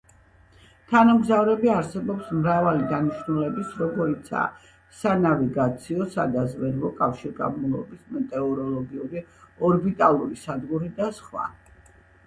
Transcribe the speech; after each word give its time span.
თანამგზავრები 0.91 1.69
არსებობს 1.73 2.31
მრავალი 2.37 2.87
დანიშნულების 2.93 3.75
როგორიცა: 3.81 4.41
სანავიგაციო, 5.03 6.09
სადაზვერვო, 6.15 6.91
კავშირგაბმულობის, 7.03 8.01
მეტეოროლოგიური, 8.17 9.23
ორბიტალური 9.71 10.41
სადგური 10.47 10.91
და 10.99 11.13
სხვა. 11.21 11.49